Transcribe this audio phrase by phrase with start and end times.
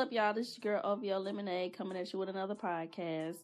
[0.00, 0.32] up, y'all?
[0.32, 3.36] This is your girl OVO Lemonade coming at you with another podcast.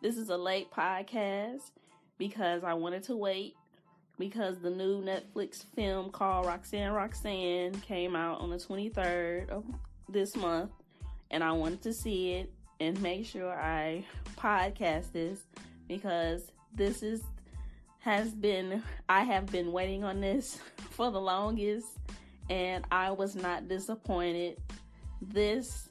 [0.00, 1.72] This is a late podcast
[2.16, 3.56] because I wanted to wait
[4.16, 9.64] because the new Netflix film called Roxanne Roxanne came out on the 23rd of
[10.08, 10.70] this month
[11.32, 14.04] and I wanted to see it and make sure I
[14.36, 15.40] podcast this
[15.88, 17.20] because this is
[17.98, 21.88] has been I have been waiting on this for the longest
[22.48, 24.58] and I was not disappointed.
[25.20, 25.88] This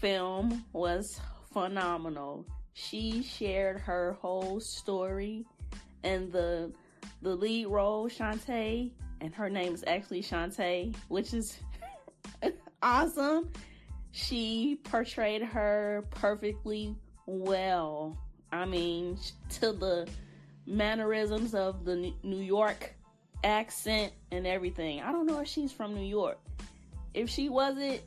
[0.00, 1.20] film was
[1.52, 2.46] phenomenal.
[2.74, 5.46] She shared her whole story
[6.04, 6.72] and the
[7.22, 8.90] the lead role, Shanté,
[9.20, 11.58] and her name is actually Chanté, which is
[12.82, 13.50] awesome.
[14.12, 16.94] She portrayed her perfectly
[17.26, 18.16] well.
[18.52, 19.18] I mean,
[19.60, 20.08] to the
[20.66, 22.94] mannerisms of the New York
[23.44, 25.00] accent and everything.
[25.00, 26.38] I don't know if she's from New York.
[27.14, 28.02] If she wasn't,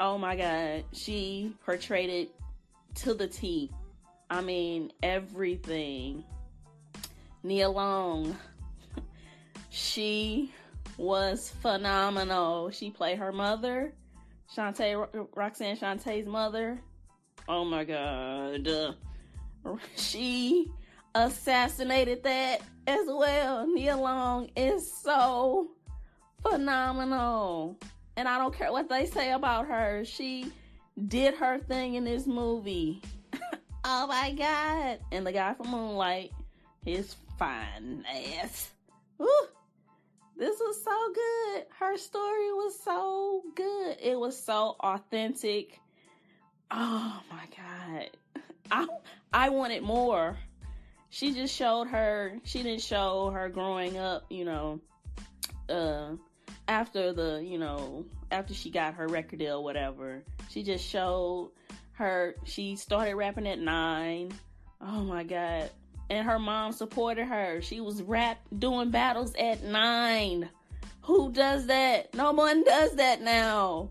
[0.00, 2.30] oh my god, she portrayed it
[2.96, 3.70] to the T.
[4.30, 6.24] I mean, everything.
[7.42, 8.36] Nia Long,
[9.70, 10.52] she
[10.96, 12.70] was phenomenal.
[12.70, 13.94] She played her mother,
[14.54, 16.80] Shanté, Roxanne Shanté's mother.
[17.48, 18.96] Oh my god.
[19.96, 20.70] She
[21.14, 23.66] assassinated that as well.
[23.66, 25.70] Nia Long is so
[26.42, 27.78] phenomenal.
[28.18, 30.04] And I don't care what they say about her.
[30.04, 30.50] She
[31.06, 33.00] did her thing in this movie.
[33.84, 34.98] oh my god.
[35.12, 36.32] And the guy from Moonlight,
[36.84, 38.04] his fine
[38.42, 38.72] ass.
[39.18, 39.28] Woo.
[40.36, 41.66] This was so good.
[41.78, 43.96] Her story was so good.
[44.02, 45.78] It was so authentic.
[46.72, 48.10] Oh my god.
[48.72, 48.86] I
[49.32, 50.36] I wanted more
[51.10, 54.78] she just showed her she didn't show her growing up you know
[55.70, 56.10] uh
[56.68, 61.50] after the you know after she got her record deal whatever she just showed
[61.98, 64.32] her she started rapping at nine.
[64.80, 65.70] Oh my god.
[66.10, 67.60] And her mom supported her.
[67.60, 70.48] She was rap doing battles at nine.
[71.02, 72.14] Who does that?
[72.14, 73.90] No one does that now.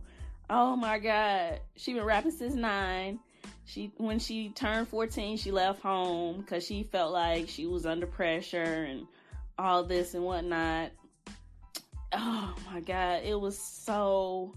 [0.49, 1.59] Oh my god.
[1.75, 3.19] She been rapping since nine.
[3.65, 8.07] She when she turned 14 she left home because she felt like she was under
[8.07, 9.05] pressure and
[9.59, 10.91] all this and whatnot
[12.13, 14.53] oh my god it was so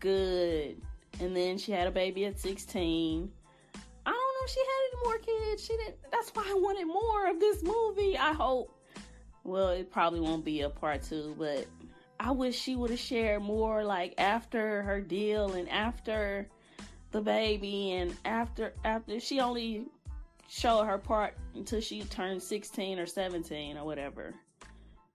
[0.00, 0.80] good.
[1.20, 3.30] And then she had a baby at 16
[4.04, 5.64] i don't know if she had any more kids.
[5.64, 8.74] She didn't that's why i wanted more of this movie i hope.
[9.44, 11.66] Well it probably won't be a part two but
[12.20, 16.48] i wish she would have shared more like after her deal and after
[17.10, 19.86] the baby and after after she only
[20.48, 24.34] showed her part until she turned 16 or 17 or whatever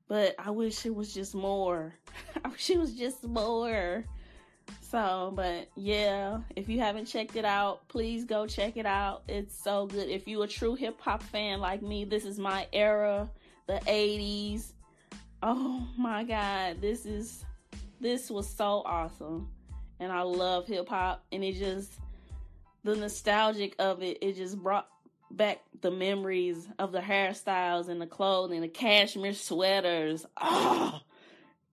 [0.08, 1.94] but i wish it was just more.
[2.46, 4.04] I wish it was just more.
[4.82, 9.24] So but yeah if you haven't checked it out please go check it out.
[9.28, 10.10] It's so good.
[10.10, 13.30] If you're a true hip-hop fan like me this is my era
[13.68, 14.72] the 80s
[15.44, 17.44] oh my god this is
[18.00, 19.50] this was so awesome.
[20.00, 21.92] And I love hip hop, and it just
[22.84, 24.20] the nostalgic of it.
[24.22, 24.88] It just brought
[25.32, 30.26] back the memories of the hairstyles and the clothing, the cashmere sweaters.
[30.40, 31.00] Oh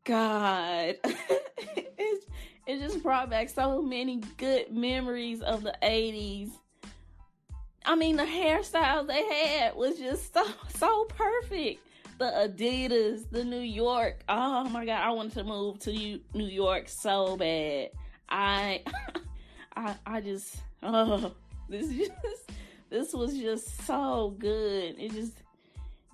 [0.05, 2.25] God, it
[2.67, 6.51] it just brought back so many good memories of the '80s.
[7.87, 10.45] I mean, the hairstyles they had was just so
[10.77, 11.81] so perfect.
[12.19, 14.23] The Adidas, the New York.
[14.29, 17.91] Oh my God, I wanted to move to New York so bad.
[18.29, 18.83] I,
[19.77, 21.33] I, I just, oh,
[21.69, 22.44] this is just,
[22.95, 24.95] this was just so good.
[25.01, 25.33] It just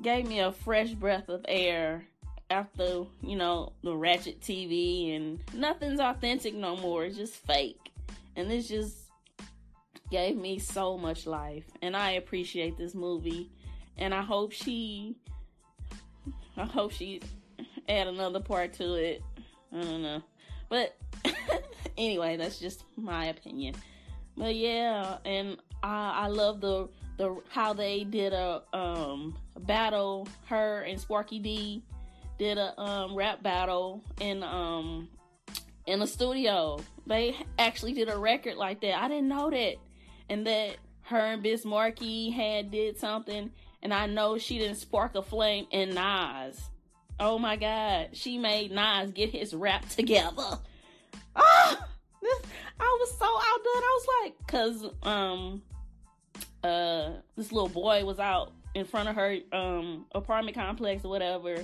[0.01, 2.07] gave me a fresh breath of air
[2.49, 7.05] after, you know, the ratchet TV and nothing's authentic no more.
[7.05, 7.93] It's just fake.
[8.35, 8.97] And this just
[10.11, 11.65] gave me so much life.
[11.83, 13.51] And I appreciate this movie.
[13.99, 15.17] And I hope she,
[16.57, 17.21] I hope she
[17.91, 19.23] add another part to it.
[19.71, 20.23] I don't know.
[20.71, 20.97] But
[21.99, 23.75] anyway, that's just my opinion.
[24.35, 30.29] But yeah, and I, I love the the how they did a um battle.
[30.47, 31.83] Her and Sparky D
[32.39, 35.09] did a um rap battle in um
[35.87, 36.81] in the studio.
[37.07, 39.03] They actually did a record like that.
[39.03, 39.77] I didn't know that,
[40.29, 43.51] and that her and Biz Markie had did something.
[43.83, 46.61] And I know she didn't spark a flame in Nas.
[47.19, 50.59] Oh my God, she made Nas get his rap together.
[51.35, 51.89] Ah,
[52.81, 53.83] I was so outdone.
[53.83, 55.63] I was like, cause um,
[56.63, 61.55] uh, this little boy was out in front of her um apartment complex or whatever,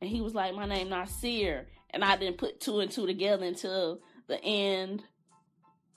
[0.00, 3.46] and he was like, my name Nasir, and I didn't put two and two together
[3.46, 5.02] until the end,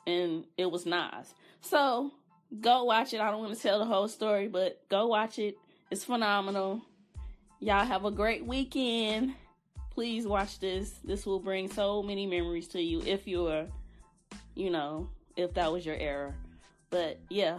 [0.06, 1.34] and it was Nas.
[1.62, 2.12] So
[2.60, 3.22] go watch it.
[3.22, 5.58] I don't want to tell the whole story, but go watch it.
[5.90, 6.82] It's phenomenal.
[7.60, 9.36] Y'all have a great weekend.
[9.92, 10.96] Please watch this.
[11.04, 13.68] This will bring so many memories to you if you're
[14.62, 16.36] you know, if that was your error.
[16.92, 17.58] But yeah,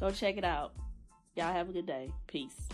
[0.00, 0.72] go check it out.
[1.36, 2.10] Y'all have a good day.
[2.26, 2.68] Peace.